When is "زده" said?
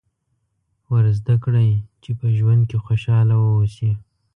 1.19-1.35